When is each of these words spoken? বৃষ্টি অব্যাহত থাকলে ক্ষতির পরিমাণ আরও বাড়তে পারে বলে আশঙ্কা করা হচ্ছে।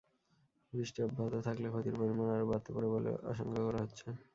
বৃষ্টি 0.73 0.99
অব্যাহত 1.03 1.33
থাকলে 1.47 1.67
ক্ষতির 1.69 1.95
পরিমাণ 1.99 2.27
আরও 2.35 2.45
বাড়তে 2.51 2.69
পারে 2.75 2.87
বলে 2.93 3.09
আশঙ্কা 3.31 3.61
করা 3.67 3.79
হচ্ছে। 3.83 4.07